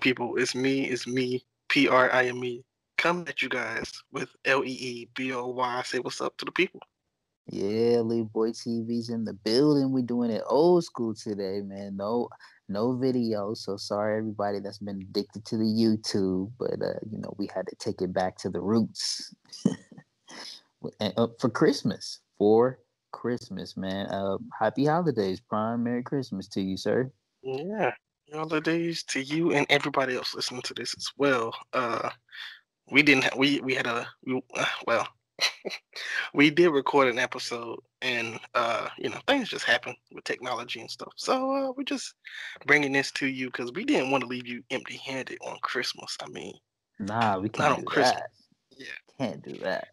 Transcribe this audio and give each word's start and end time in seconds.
people? 0.00 0.36
It's 0.36 0.54
me. 0.54 0.84
It's 0.84 1.06
me. 1.06 1.44
P 1.68 1.88
R 1.88 2.12
I 2.12 2.26
M 2.26 2.44
E. 2.44 2.64
Come 2.98 3.24
at 3.28 3.42
you 3.42 3.48
guys 3.48 3.90
with 4.12 4.30
L 4.44 4.64
E 4.64 4.68
E 4.68 5.08
B 5.14 5.32
O 5.32 5.48
Y. 5.48 5.82
Say 5.84 5.98
what's 5.98 6.20
up 6.20 6.36
to 6.38 6.44
the 6.44 6.52
people. 6.52 6.80
Yeah, 7.48 7.98
Leeboy 7.98 8.50
TV's 8.52 9.08
in 9.08 9.24
the 9.24 9.32
building. 9.32 9.92
We're 9.92 10.02
doing 10.02 10.30
it 10.30 10.42
old 10.46 10.84
school 10.84 11.14
today, 11.14 11.60
man. 11.60 11.96
No, 11.96 12.28
no 12.68 12.96
video. 12.96 13.54
So 13.54 13.76
sorry 13.76 14.18
everybody 14.18 14.60
that's 14.60 14.78
been 14.78 15.00
addicted 15.00 15.44
to 15.46 15.56
the 15.56 15.64
YouTube, 15.64 16.50
but 16.58 16.80
uh, 16.82 16.98
you 17.10 17.18
know 17.18 17.34
we 17.36 17.48
had 17.54 17.66
to 17.68 17.76
take 17.76 18.00
it 18.02 18.12
back 18.12 18.36
to 18.38 18.50
the 18.50 18.60
roots. 18.60 19.34
and 21.00 21.12
uh, 21.16 21.28
for 21.38 21.50
Christmas, 21.50 22.20
for 22.38 22.78
Christmas, 23.12 23.76
man. 23.76 24.06
Uh, 24.06 24.38
happy 24.58 24.86
holidays, 24.86 25.40
Prime. 25.40 25.82
Merry 25.84 26.02
Christmas 26.02 26.48
to 26.48 26.60
you, 26.60 26.76
sir. 26.76 27.10
Yeah, 27.42 27.92
holidays 28.32 29.02
to 29.04 29.20
you 29.22 29.52
and 29.52 29.66
everybody 29.70 30.14
else 30.16 30.34
listening 30.34 30.62
to 30.62 30.74
this 30.74 30.94
as 30.96 31.08
well. 31.16 31.52
Uh, 31.72 32.10
we 32.90 33.02
didn't. 33.02 33.24
Ha- 33.24 33.36
we 33.36 33.60
we 33.60 33.74
had 33.74 33.86
a 33.86 34.06
we, 34.24 34.40
uh, 34.56 34.66
well. 34.86 35.08
we 36.34 36.48
did 36.50 36.70
record 36.70 37.08
an 37.08 37.18
episode 37.18 37.78
and 38.00 38.40
uh 38.54 38.88
you 38.96 39.08
know 39.10 39.18
things 39.26 39.50
just 39.50 39.64
happen 39.66 39.94
with 40.12 40.24
technology 40.24 40.80
and 40.80 40.90
stuff 40.90 41.12
so 41.16 41.50
uh 41.54 41.72
we're 41.76 41.84
just 41.84 42.14
bringing 42.66 42.92
this 42.92 43.10
to 43.12 43.26
you 43.26 43.46
because 43.46 43.70
we 43.72 43.84
didn't 43.84 44.10
want 44.10 44.22
to 44.22 44.26
leave 44.28 44.46
you 44.46 44.62
empty 44.70 44.96
handed 44.96 45.36
on 45.46 45.58
christmas 45.62 46.16
i 46.22 46.28
mean 46.28 46.54
Nah, 46.98 47.38
we 47.38 47.50
can't 47.50 47.68
not 47.68 47.72
on 47.72 47.80
do 47.80 47.84
christmas 47.84 48.20
that. 48.20 48.30
yeah 48.78 48.86
Can't 49.18 49.42
do 49.42 49.52
that. 49.58 49.88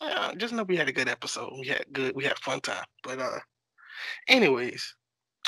Uh, 0.00 0.34
just 0.34 0.52
know 0.52 0.64
we 0.64 0.76
had 0.76 0.88
a 0.88 0.92
good 0.92 1.08
episode 1.08 1.52
we 1.60 1.68
had 1.68 1.84
good 1.92 2.14
we 2.16 2.24
had 2.24 2.36
fun 2.40 2.60
time 2.60 2.84
but 3.04 3.20
uh 3.20 3.38
anyways 4.26 4.96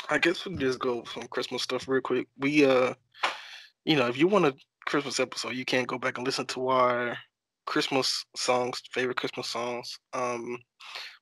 i 0.09 0.17
guess 0.17 0.45
we 0.45 0.55
just 0.55 0.79
go 0.79 1.03
some 1.05 1.27
christmas 1.27 1.63
stuff 1.63 1.87
real 1.87 2.01
quick 2.01 2.27
we 2.37 2.65
uh 2.65 2.93
you 3.85 3.95
know 3.95 4.07
if 4.07 4.17
you 4.17 4.27
want 4.27 4.45
a 4.45 4.53
christmas 4.85 5.19
episode 5.19 5.53
you 5.55 5.65
can't 5.65 5.87
go 5.87 5.97
back 5.97 6.17
and 6.17 6.25
listen 6.25 6.45
to 6.45 6.67
our 6.69 7.17
christmas 7.65 8.25
songs 8.35 8.81
favorite 8.91 9.17
christmas 9.17 9.47
songs 9.47 9.97
um 10.13 10.57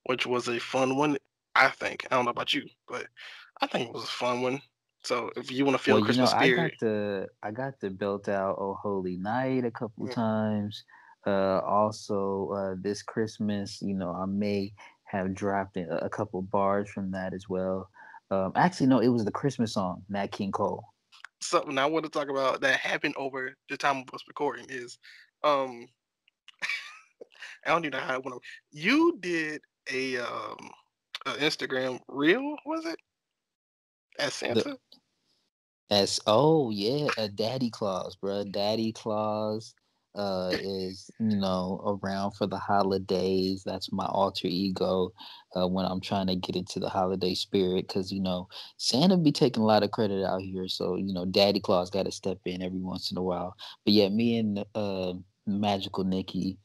which 0.05 0.25
was 0.25 0.47
a 0.47 0.59
fun 0.59 0.95
one 0.97 1.17
i 1.55 1.69
think 1.69 2.05
i 2.11 2.15
don't 2.15 2.25
know 2.25 2.31
about 2.31 2.53
you 2.53 2.63
but 2.87 3.07
i 3.61 3.67
think 3.67 3.89
it 3.89 3.93
was 3.93 4.03
a 4.03 4.07
fun 4.07 4.41
one 4.41 4.61
so 5.03 5.29
if 5.35 5.51
you 5.51 5.65
want 5.65 5.77
to 5.77 5.83
feel 5.83 5.95
Well, 5.95 5.99
the 5.99 6.01
you 6.01 6.15
know, 6.15 6.27
christmas 6.27 6.31
I 6.31 6.47
got 6.49 6.71
spirit 6.71 6.73
the 6.79 7.27
I 7.43 7.51
got 7.51 7.79
the 7.79 7.89
built 7.89 8.27
out 8.29 8.57
Oh 8.59 8.75
Holy 8.75 9.17
Night 9.17 9.65
a 9.65 9.71
couple 9.71 10.07
Yeah. 10.07 10.15
times. 10.15 10.83
Uh, 11.25 11.59
also, 11.65 12.49
uh, 12.55 12.75
this 12.81 13.01
Christmas, 13.03 13.81
you 13.81 13.93
know, 13.95 14.11
I 14.11 14.25
may 14.25 14.73
have 15.05 15.33
dropped 15.35 15.77
a 15.77 16.09
couple 16.09 16.41
bars 16.41 16.89
from 16.89 17.11
that 17.11 17.33
as 17.33 17.49
well. 17.49 17.89
Um, 18.31 18.53
actually, 18.55 18.87
no, 18.87 18.99
it 18.99 19.09
was 19.09 19.25
the 19.25 19.31
Christmas 19.31 19.73
song, 19.73 20.03
Nat 20.09 20.31
King 20.31 20.51
Cole. 20.51 20.83
something 21.41 21.77
i 21.77 21.85
want 21.85 22.05
to 22.05 22.09
talk 22.09 22.29
about 22.29 22.61
that 22.61 22.79
happened 22.79 23.15
over 23.17 23.53
the 23.69 23.77
time 23.77 23.97
of 23.97 24.13
us 24.13 24.23
recording 24.27 24.65
is 24.69 24.97
um 25.43 25.87
i 27.65 27.69
don't 27.69 27.83
even 27.85 27.97
know 27.99 28.05
how 28.05 28.13
i 28.15 28.17
want 28.17 28.41
to 28.41 28.49
you 28.71 29.17
did 29.19 29.61
a 29.91 30.17
um 30.17 30.69
a 31.25 31.31
instagram 31.33 31.99
reel 32.07 32.55
was 32.65 32.85
it 32.85 32.97
as 34.19 34.33
santa 34.33 34.77
As 35.89 36.21
oh 36.25 36.69
yeah, 36.69 37.09
a 37.17 37.27
Daddy 37.27 37.69
Claus, 37.69 38.15
bro. 38.15 38.45
Daddy 38.45 38.93
Claus 38.93 39.75
uh 40.15 40.51
is 40.59 41.09
you 41.19 41.37
know 41.37 41.99
around 42.03 42.31
for 42.33 42.47
the 42.47 42.57
holidays. 42.57 43.63
That's 43.65 43.91
my 43.91 44.05
alter 44.05 44.47
ego 44.47 45.11
uh, 45.55 45.67
when 45.67 45.85
I'm 45.85 46.01
trying 46.01 46.27
to 46.27 46.35
get 46.35 46.55
into 46.55 46.79
the 46.79 46.89
holiday 46.89 47.35
spirit. 47.35 47.87
Cause 47.87 48.11
you 48.11 48.21
know 48.21 48.47
Santa 48.77 49.17
be 49.17 49.31
taking 49.31 49.63
a 49.63 49.65
lot 49.65 49.83
of 49.83 49.91
credit 49.91 50.25
out 50.25 50.41
here, 50.41 50.67
so 50.67 50.95
you 50.97 51.13
know 51.13 51.25
Daddy 51.25 51.59
Claus 51.59 51.89
got 51.89 52.05
to 52.05 52.11
step 52.11 52.39
in 52.45 52.61
every 52.61 52.79
once 52.79 53.11
in 53.11 53.17
a 53.17 53.23
while. 53.23 53.55
But 53.85 53.93
yeah, 53.93 54.09
me 54.09 54.37
and 54.37 54.65
uh 54.75 55.13
Magical 55.47 56.03
Nikki 56.03 56.57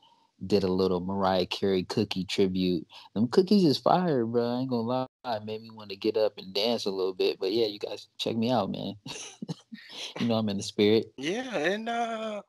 did 0.47 0.65
a 0.65 0.69
little 0.69 1.01
Mariah 1.01 1.47
Carey 1.47 1.85
cookie 1.85 2.25
tribute. 2.25 2.87
Them 3.15 3.29
cookies 3.29 3.65
is 3.65 3.79
fire, 3.79 4.27
bro. 4.27 4.45
I 4.45 4.61
ain't 4.61 4.71
gonna 4.71 4.83
lie. 4.83 5.07
It 5.25 5.45
made 5.45 5.63
me 5.63 5.71
want 5.71 5.91
to 5.91 5.97
get 5.97 6.17
up 6.17 6.35
and 6.39 6.55
dance 6.55 6.85
a 6.85 6.91
little 6.91 7.15
bit. 7.15 7.39
But 7.41 7.53
yeah, 7.53 7.67
you 7.67 7.79
guys 7.79 8.09
check 8.19 8.37
me 8.37 8.51
out, 8.51 8.71
man. 8.71 8.95
you 10.21 10.27
know 10.27 10.35
I'm 10.35 10.49
in 10.49 10.59
the 10.59 10.63
spirit. 10.63 11.07
yeah 11.17 11.57
and 11.57 11.89
uh 11.89 12.43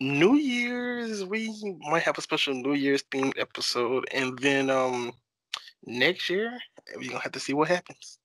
new 0.00 0.34
year's 0.36 1.24
we 1.24 1.50
might 1.88 2.02
have 2.02 2.18
a 2.18 2.22
special 2.22 2.54
new 2.54 2.74
year's 2.74 3.02
themed 3.04 3.38
episode 3.38 4.06
and 4.12 4.38
then 4.38 4.70
um 4.70 5.12
next 5.86 6.28
year 6.30 6.58
we're 6.96 7.08
gonna 7.08 7.20
have 7.20 7.32
to 7.32 7.40
see 7.40 7.54
what 7.54 7.68
happens 7.68 8.18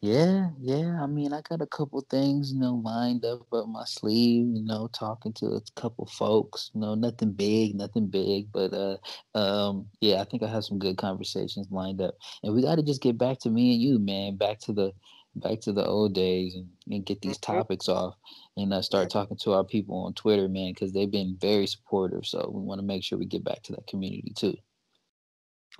Yeah, 0.00 0.50
yeah. 0.60 1.02
I 1.02 1.06
mean, 1.06 1.32
I 1.32 1.40
got 1.40 1.62
a 1.62 1.66
couple 1.66 2.00
things, 2.10 2.52
you 2.52 2.60
know, 2.60 2.74
lined 2.84 3.24
up 3.24 3.50
up 3.52 3.66
my 3.68 3.84
sleeve. 3.86 4.46
You 4.48 4.62
know, 4.62 4.88
talking 4.92 5.32
to 5.34 5.46
a 5.46 5.62
couple 5.76 6.06
folks. 6.06 6.70
You 6.74 6.80
know, 6.82 6.94
nothing 6.94 7.32
big, 7.32 7.74
nothing 7.74 8.08
big, 8.08 8.52
but 8.52 8.72
uh, 8.74 8.98
um, 9.36 9.86
yeah, 10.00 10.20
I 10.20 10.24
think 10.24 10.42
I 10.42 10.48
have 10.48 10.64
some 10.64 10.78
good 10.78 10.98
conversations 10.98 11.68
lined 11.70 12.02
up, 12.02 12.16
and 12.42 12.54
we 12.54 12.62
got 12.62 12.76
to 12.76 12.82
just 12.82 13.00
get 13.02 13.16
back 13.18 13.38
to 13.40 13.50
me 13.50 13.72
and 13.74 13.82
you, 13.82 13.98
man. 13.98 14.36
Back 14.36 14.60
to 14.60 14.72
the, 14.74 14.92
back 15.36 15.60
to 15.62 15.72
the 15.72 15.84
old 15.86 16.14
days, 16.14 16.54
and, 16.54 16.68
and 16.90 17.04
get 17.06 17.20
these 17.22 17.38
Mhm. 17.38 17.42
topics 17.42 17.88
off, 17.88 18.14
and 18.56 18.72
uh, 18.72 18.82
start 18.82 19.10
talking 19.10 19.36
to 19.38 19.52
our 19.52 19.64
people 19.64 19.96
on 20.04 20.14
Twitter, 20.14 20.48
man, 20.48 20.72
because 20.72 20.92
they've 20.92 21.10
been 21.10 21.36
very 21.40 21.66
supportive. 21.66 22.26
So 22.26 22.50
we 22.52 22.60
want 22.62 22.80
to 22.80 22.86
make 22.86 23.02
sure 23.04 23.18
we 23.18 23.26
get 23.26 23.44
back 23.44 23.62
to 23.64 23.72
that 23.72 23.86
community 23.86 24.32
too. 24.36 24.56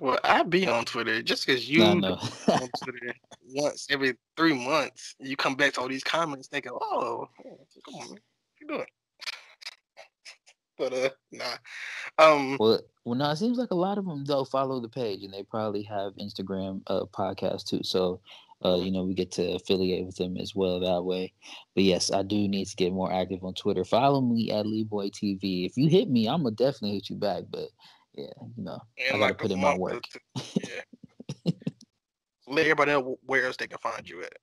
well 0.01 0.19
i 0.25 0.43
be 0.43 0.67
on 0.67 0.83
twitter 0.83 1.21
just 1.21 1.45
because 1.47 1.69
you 1.69 1.79
No, 1.79 1.93
no. 1.93 2.09
on 2.15 2.69
Twitter 2.83 3.15
once 3.47 3.87
every 3.89 4.17
three 4.35 4.53
months. 4.53 5.15
You 5.19 5.37
come 5.37 5.55
back 5.55 5.71
to 5.73 5.81
all 5.81 5.87
these 5.87 6.03
comments 6.03 6.49
thinking, 6.49 6.73
oh, 6.73 7.29
come 7.85 7.95
on, 7.95 8.07
man. 8.09 8.09
What 8.09 8.19
you 8.59 8.67
doing? 8.67 8.85
But 10.77 10.93
uh 10.93 11.09
nah. 11.31 11.57
Um 12.17 12.57
Well, 12.59 12.81
well, 13.05 13.15
no, 13.15 13.29
it 13.31 13.37
seems 13.37 13.57
like 13.57 13.71
a 13.71 13.75
lot 13.75 13.97
of 13.97 14.05
them 14.05 14.25
though 14.25 14.43
follow 14.43 14.81
the 14.81 14.89
page, 14.89 15.23
and 15.23 15.33
they 15.33 15.43
probably 15.43 15.83
have 15.83 16.13
Instagram 16.17 16.81
uh, 16.87 17.05
podcast 17.13 17.65
too. 17.67 17.81
So, 17.83 18.19
uh, 18.63 18.75
you 18.75 18.91
know, 18.91 19.03
we 19.03 19.13
get 19.13 19.31
to 19.33 19.55
affiliate 19.55 20.05
with 20.05 20.15
them 20.15 20.37
as 20.37 20.55
well 20.55 20.79
that 20.79 21.03
way. 21.03 21.33
But 21.75 21.83
yes, 21.83 22.11
I 22.11 22.23
do 22.23 22.47
need 22.47 22.65
to 22.65 22.75
get 22.75 22.93
more 22.93 23.11
active 23.11 23.43
on 23.43 23.53
Twitter. 23.53 23.83
Follow 23.83 24.21
me 24.21 24.51
at 24.51 24.65
Leeboy 24.65 25.11
TV. 25.11 25.65
If 25.65 25.77
you 25.77 25.89
hit 25.89 26.09
me, 26.09 26.27
I'm 26.27 26.43
gonna 26.43 26.55
definitely 26.55 26.93
hit 26.93 27.09
you 27.09 27.17
back. 27.17 27.43
But 27.49 27.69
yeah, 28.13 28.27
you 28.55 28.63
know, 28.63 28.79
I 28.97 29.11
gotta 29.11 29.21
like 29.21 29.37
put 29.37 29.51
in 29.51 29.59
my 29.59 29.77
work. 29.77 30.03
yeah. 30.35 31.51
Let 32.47 32.61
everybody 32.61 32.91
know 32.91 33.17
where 33.25 33.45
else 33.45 33.57
they 33.57 33.67
can 33.67 33.79
find 33.79 34.07
you 34.07 34.21
at. 34.21 34.33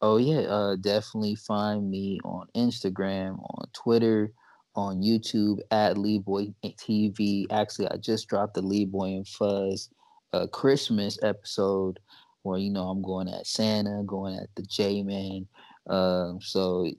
Oh 0.00 0.18
yeah, 0.18 0.40
uh, 0.40 0.76
definitely 0.76 1.36
find 1.36 1.88
me 1.88 2.18
on 2.24 2.46
Instagram, 2.54 3.38
on 3.38 3.66
Twitter, 3.72 4.32
on 4.74 5.00
YouTube 5.00 5.60
at 5.70 5.96
Leeboy 5.96 6.52
TV. 6.64 7.46
Actually, 7.50 7.88
I 7.88 7.96
just 7.96 8.28
dropped 8.28 8.54
the 8.54 8.60
Leeboy 8.60 9.16
and 9.16 9.28
Fuzz 9.28 9.88
uh, 10.32 10.46
Christmas 10.48 11.18
episode 11.22 12.00
where 12.44 12.58
you 12.58 12.70
know 12.70 12.88
I'm 12.88 13.02
going 13.02 13.28
at 13.28 13.46
Santa, 13.46 14.02
going 14.06 14.36
at 14.36 14.48
the 14.54 14.62
J 14.62 15.02
Man. 15.02 15.46
Um, 15.88 16.38
so 16.40 16.90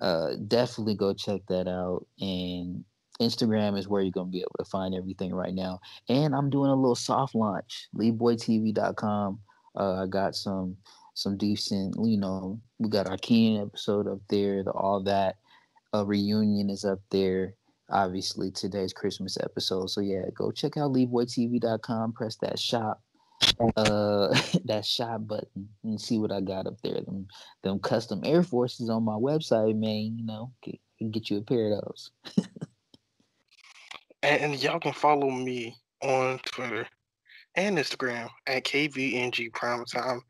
uh, 0.00 0.30
definitely 0.48 0.94
go 0.94 1.14
check 1.14 1.42
that 1.48 1.68
out. 1.68 2.06
And 2.20 2.84
Instagram 3.20 3.78
is 3.78 3.88
where 3.88 4.02
you're 4.02 4.10
gonna 4.10 4.30
be 4.30 4.40
able 4.40 4.56
to 4.58 4.64
find 4.64 4.94
everything 4.94 5.34
right 5.34 5.54
now. 5.54 5.80
And 6.08 6.34
I'm 6.34 6.50
doing 6.50 6.70
a 6.70 6.74
little 6.74 6.94
soft 6.94 7.34
launch, 7.34 7.88
LeeboyTV.com. 7.94 9.38
Uh, 9.78 10.02
I 10.02 10.06
got 10.06 10.34
some 10.34 10.76
some 11.14 11.38
decent, 11.38 11.94
you 12.02 12.18
know, 12.18 12.60
we 12.78 12.90
got 12.90 13.08
our 13.08 13.16
Keenan 13.16 13.62
episode 13.62 14.06
up 14.06 14.20
there, 14.28 14.62
the 14.62 14.70
all 14.70 15.02
that. 15.04 15.36
A 15.94 16.04
reunion 16.04 16.68
is 16.68 16.84
up 16.84 17.00
there. 17.10 17.54
Obviously, 17.88 18.50
today's 18.50 18.92
Christmas 18.92 19.38
episode. 19.42 19.88
So 19.88 20.02
yeah, 20.02 20.22
go 20.34 20.50
check 20.50 20.76
out 20.76 20.92
leeboytv.com, 20.92 22.12
press 22.12 22.36
that 22.42 22.58
shop, 22.58 23.00
uh 23.76 24.28
that 24.64 24.84
shop 24.84 25.26
button 25.26 25.68
and 25.84 26.00
see 26.00 26.18
what 26.18 26.32
I 26.32 26.40
got 26.40 26.66
up 26.66 26.80
there. 26.82 27.00
Them 27.00 27.26
them 27.62 27.78
custom 27.78 28.22
Air 28.24 28.42
Forces 28.42 28.90
on 28.90 29.02
my 29.02 29.14
website, 29.14 29.76
man, 29.76 30.16
you 30.16 30.24
know, 30.24 30.52
get, 30.62 30.80
get 31.10 31.30
you 31.30 31.38
a 31.38 31.42
pair 31.42 31.72
of 31.72 31.82
those. 31.82 32.10
And, 34.22 34.42
and 34.42 34.62
y'all 34.62 34.80
can 34.80 34.92
follow 34.92 35.30
me 35.30 35.76
on 36.02 36.40
Twitter 36.46 36.86
and 37.54 37.78
Instagram 37.78 38.28
at 38.46 38.64
KVNG 38.64 39.52
Primetime. 39.52 40.20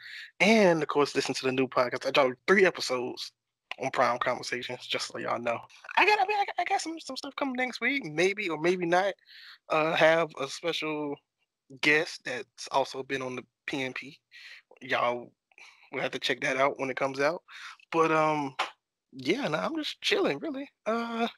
And 0.41 0.83
of 0.83 0.89
course, 0.89 1.15
listen 1.15 1.35
to 1.35 1.47
the 1.47 1.53
new 1.53 1.67
podcast. 1.67 2.07
I 2.07 2.11
dropped 2.11 2.35
three 2.47 2.67
episodes 2.67 3.33
on 3.83 3.91
Prime 3.91 4.19
Conversations, 4.19 4.87
just 4.87 5.09
so 5.09 5.19
y'all 5.19 5.41
know. 5.41 5.59
I 5.97 6.05
got, 6.05 6.19
I 6.21 6.27
mean, 6.27 6.37
I 6.39 6.45
got, 6.45 6.55
I 6.59 6.65
got 6.65 6.81
some, 6.81 7.01
some 7.01 7.17
stuff 7.17 7.35
coming 7.37 7.57
next 7.57 7.81
week, 7.81 8.05
maybe 8.05 8.49
or 8.49 8.59
maybe 8.59 8.87
not. 8.87 9.15
Uh, 9.69 9.95
have 9.95 10.31
a 10.41 10.47
special 10.47 11.17
guest 11.81 12.23
that's 12.25 12.69
also 12.71 13.03
been 13.03 13.23
on 13.23 13.37
the 13.37 13.43
PNP. 13.67 14.17
Y'all 14.81 15.33
will 15.93 16.01
have 16.01 16.13
to 16.13 16.19
check 16.19 16.41
that 16.41 16.57
out 16.57 16.79
when 16.79 16.91
it 16.91 16.97
comes 16.97 17.21
out. 17.21 17.43
But 17.93 18.13
um, 18.13 18.55
yeah, 19.13 19.49
no, 19.49 19.59
I'm 19.59 19.77
just 19.77 20.01
chilling, 20.03 20.39
really. 20.39 20.69
Uh, 20.85 21.29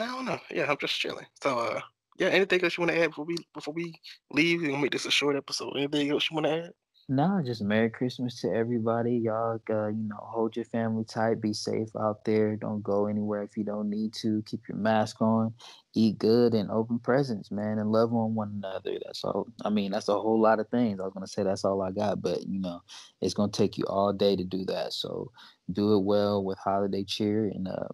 I 0.00 0.06
don't 0.06 0.24
know. 0.24 0.38
Yeah, 0.50 0.70
I'm 0.70 0.78
just 0.80 0.98
chilling. 0.98 1.26
So 1.42 1.58
uh, 1.58 1.80
yeah, 2.18 2.28
anything 2.28 2.62
else 2.62 2.76
you 2.76 2.82
want 2.82 2.92
to 2.92 3.02
add 3.02 3.10
before 3.10 3.24
we 3.24 3.36
before 3.54 3.74
we 3.74 3.94
leave? 4.30 4.60
We're 4.60 4.70
gonna 4.70 4.82
make 4.82 4.92
this 4.92 5.06
a 5.06 5.10
short 5.10 5.36
episode. 5.36 5.76
Anything 5.76 6.10
else 6.10 6.30
you 6.30 6.34
want 6.34 6.46
to 6.46 6.52
add? 6.52 6.70
Nah, 7.08 7.42
just 7.42 7.62
Merry 7.62 7.90
Christmas 7.90 8.40
to 8.40 8.50
everybody. 8.50 9.16
Y'all, 9.16 9.60
uh, 9.68 9.88
you 9.88 10.08
know, 10.08 10.16
hold 10.18 10.56
your 10.56 10.64
family 10.64 11.04
tight. 11.04 11.40
Be 11.42 11.52
safe 11.52 11.88
out 12.00 12.24
there. 12.24 12.56
Don't 12.56 12.82
go 12.82 13.06
anywhere 13.06 13.42
if 13.42 13.56
you 13.56 13.64
don't 13.64 13.90
need 13.90 14.14
to. 14.14 14.42
Keep 14.46 14.68
your 14.68 14.78
mask 14.78 15.20
on. 15.20 15.52
Eat 15.94 16.18
good 16.18 16.54
and 16.54 16.70
open 16.70 16.98
presents, 16.98 17.50
man, 17.50 17.78
and 17.78 17.92
love 17.92 18.14
on 18.14 18.34
one 18.34 18.52
another. 18.56 18.98
That's 19.04 19.24
all. 19.24 19.48
I 19.64 19.68
mean, 19.68 19.90
that's 19.90 20.08
a 20.08 20.18
whole 20.18 20.40
lot 20.40 20.60
of 20.60 20.68
things. 20.70 21.00
I 21.00 21.04
was 21.04 21.12
gonna 21.12 21.26
say 21.26 21.42
that's 21.42 21.64
all 21.64 21.82
I 21.82 21.90
got, 21.90 22.22
but 22.22 22.46
you 22.46 22.60
know, 22.60 22.80
it's 23.20 23.34
gonna 23.34 23.52
take 23.52 23.76
you 23.76 23.84
all 23.88 24.12
day 24.12 24.36
to 24.36 24.44
do 24.44 24.64
that. 24.66 24.92
So 24.92 25.30
do 25.72 25.94
it 25.94 26.04
well 26.04 26.42
with 26.42 26.58
holiday 26.58 27.04
cheer 27.04 27.46
and 27.46 27.68
uh, 27.68 27.88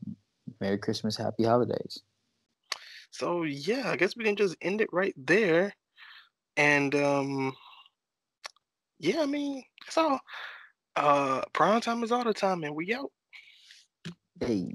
Merry 0.60 0.78
Christmas, 0.78 1.16
Happy 1.16 1.44
Holidays. 1.44 2.02
So 3.10 3.42
yeah, 3.42 3.90
I 3.90 3.96
guess 3.96 4.16
we 4.16 4.24
can 4.24 4.36
just 4.36 4.56
end 4.60 4.80
it 4.80 4.92
right 4.92 5.14
there. 5.16 5.74
And 6.56 6.94
um 6.94 7.56
yeah, 8.98 9.22
I 9.22 9.26
mean, 9.26 9.62
that's 9.84 9.98
all. 9.98 10.20
Uh 10.96 11.42
prime 11.52 11.80
time 11.80 12.02
is 12.02 12.12
all 12.12 12.24
the 12.24 12.34
time 12.34 12.64
and 12.64 12.74
we 12.74 12.94
out. 12.94 13.10
Hey. 14.40 14.74